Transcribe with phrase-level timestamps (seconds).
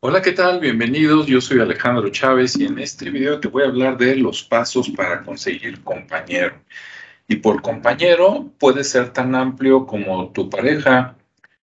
[0.00, 0.58] Hola, ¿qué tal?
[0.58, 1.26] Bienvenidos.
[1.26, 4.90] Yo soy Alejandro Chávez y en este video te voy a hablar de los pasos
[4.90, 6.60] para conseguir compañero.
[7.28, 11.16] Y por compañero puede ser tan amplio como tu pareja,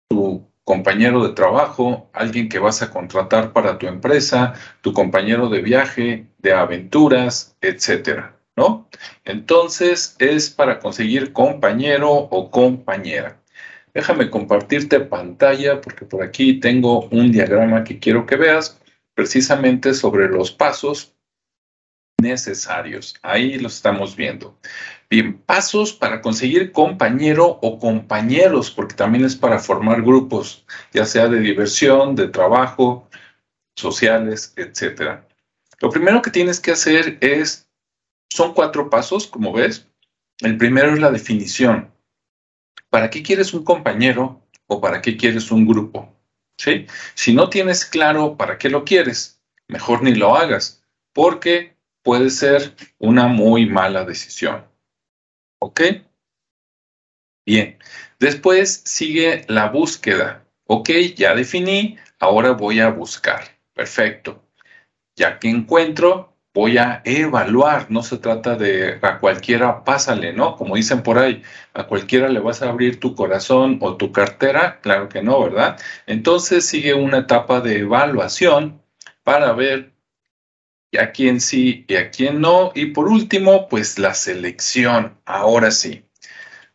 [0.08, 5.62] tu compañero de trabajo, alguien que vas a contratar para tu empresa, tu compañero de
[5.62, 8.90] viaje, de aventuras, etcétera, ¿no?
[9.24, 13.40] Entonces es para conseguir compañero o compañera.
[13.94, 18.80] Déjame compartirte pantalla porque por aquí tengo un diagrama que quiero que veas
[19.14, 21.14] precisamente sobre los pasos
[22.20, 23.14] necesarios.
[23.22, 24.58] Ahí los estamos viendo.
[25.08, 31.28] Bien, pasos para conseguir compañero o compañeros, porque también es para formar grupos, ya sea
[31.28, 33.08] de diversión, de trabajo,
[33.76, 35.20] sociales, etc.
[35.80, 37.68] Lo primero que tienes que hacer es,
[38.28, 39.86] son cuatro pasos, como ves.
[40.40, 41.93] El primero es la definición.
[42.94, 46.14] ¿Para qué quieres un compañero o para qué quieres un grupo?
[46.56, 46.86] ¿Sí?
[47.14, 52.76] Si no tienes claro para qué lo quieres, mejor ni lo hagas, porque puede ser
[53.00, 54.64] una muy mala decisión.
[55.58, 55.80] ¿Ok?
[57.44, 57.78] Bien.
[58.20, 60.46] Después sigue la búsqueda.
[60.68, 63.58] Ok, ya definí, ahora voy a buscar.
[63.72, 64.40] Perfecto.
[65.16, 70.56] Ya que encuentro, voy a evaluar, no se trata de a cualquiera pásale, ¿no?
[70.56, 71.42] Como dicen por ahí,
[71.74, 75.78] a cualquiera le vas a abrir tu corazón o tu cartera, claro que no, ¿verdad?
[76.06, 78.80] Entonces sigue una etapa de evaluación
[79.24, 79.94] para ver
[80.98, 82.70] a quién sí y a quién no.
[82.74, 86.04] Y por último, pues la selección, ahora sí.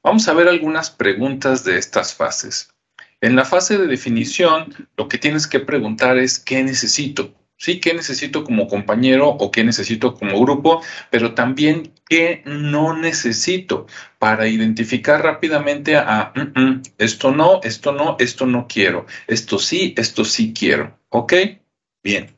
[0.04, 2.74] Vamos a ver algunas preguntas de estas fases.
[3.22, 7.34] En la fase de definición, lo que tienes que preguntar es ¿qué necesito?
[7.60, 13.86] Sí, qué necesito como compañero o qué necesito como grupo, pero también qué no necesito
[14.18, 19.94] para identificar rápidamente a mm, mm, esto no, esto no, esto no quiero, esto sí,
[19.98, 20.98] esto sí quiero.
[21.10, 21.34] ¿Ok?
[22.04, 22.36] Bien.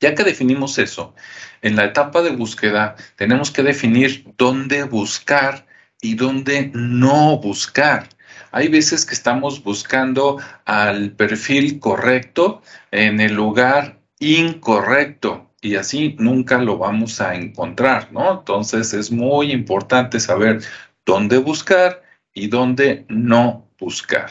[0.00, 1.14] Ya que definimos eso,
[1.62, 5.66] en la etapa de búsqueda tenemos que definir dónde buscar
[6.00, 8.08] y dónde no buscar.
[8.50, 16.58] Hay veces que estamos buscando al perfil correcto en el lugar incorrecto y así nunca
[16.58, 18.38] lo vamos a encontrar, ¿no?
[18.38, 20.62] Entonces es muy importante saber
[21.04, 22.02] dónde buscar
[22.32, 24.30] y dónde no buscar.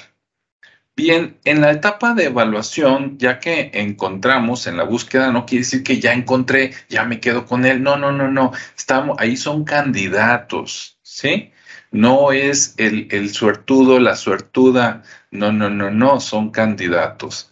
[0.95, 5.83] Bien, en la etapa de evaluación, ya que encontramos en la búsqueda, no quiere decir
[5.83, 7.81] que ya encontré, ya me quedo con él.
[7.81, 8.51] No, no, no, no.
[8.77, 11.51] Estamos, ahí son candidatos, ¿sí?
[11.91, 15.03] No es el, el suertudo, la suertuda.
[15.31, 17.50] No, no, no, no, son candidatos.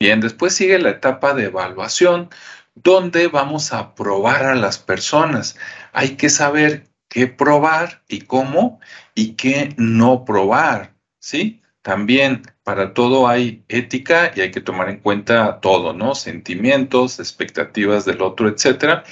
[0.00, 2.30] Bien, después sigue la etapa de evaluación,
[2.76, 5.56] donde vamos a probar a las personas.
[5.92, 8.80] Hay que saber qué probar y cómo
[9.14, 11.60] y qué no probar, ¿sí?
[11.82, 16.14] También para todo hay ética y hay que tomar en cuenta todo, ¿no?
[16.14, 19.04] Sentimientos, expectativas del otro, etcétera.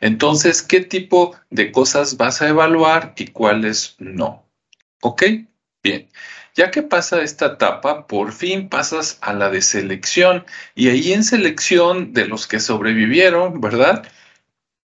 [0.00, 4.44] Entonces, ¿qué tipo de cosas vas a evaluar y cuáles no?
[5.00, 5.24] ¿Ok?
[5.82, 6.08] Bien.
[6.58, 11.22] Ya que pasa esta etapa, por fin pasas a la de selección y ahí en
[11.22, 14.04] selección de los que sobrevivieron, ¿verdad?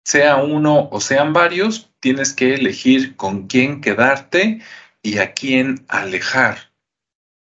[0.03, 4.61] Sea uno o sean varios, tienes que elegir con quién quedarte
[5.03, 6.71] y a quién alejar.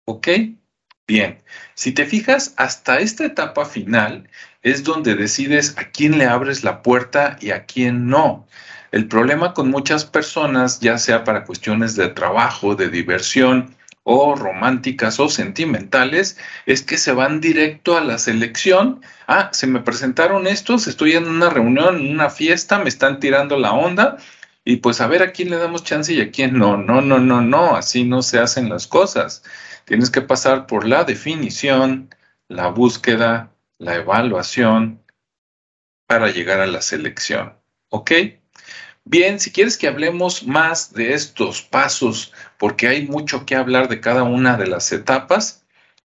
[0.06, 0.30] ¿Ok?
[1.06, 4.30] Bien, si te fijas, hasta esta etapa final
[4.62, 8.48] es donde decides a quién le abres la puerta y a quién no.
[8.94, 15.20] El problema con muchas personas, ya sea para cuestiones de trabajo, de diversión, o románticas
[15.20, 19.02] o sentimentales es que se van directo a la selección.
[19.28, 23.58] Ah, se me presentaron estos, estoy en una reunión, en una fiesta, me están tirando
[23.58, 24.18] la onda
[24.66, 26.78] y pues a ver a quién le damos chance y a quién no.
[26.78, 29.44] No, no, no, no, así no se hacen las cosas.
[29.86, 32.10] Tienes que pasar por la definición,
[32.48, 35.02] la búsqueda, la evaluación
[36.08, 37.54] para llegar a la selección.
[37.90, 38.12] ¿Ok?
[39.06, 44.00] Bien, si quieres que hablemos más de estos pasos, porque hay mucho que hablar de
[44.00, 45.66] cada una de las etapas,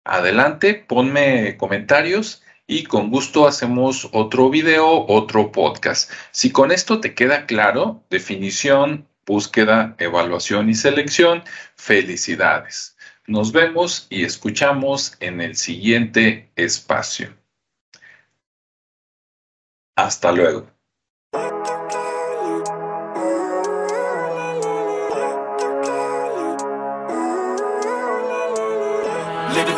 [0.03, 6.11] adelante, ponme comentarios y con gusto hacemos otro video, otro podcast.
[6.31, 11.43] Si con esto te queda claro, definición, búsqueda, evaluación y selección,
[11.75, 12.97] felicidades.
[13.27, 17.37] Nos vemos y escuchamos en el siguiente espacio.
[19.95, 20.67] Hasta luego.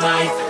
[0.01, 0.40] my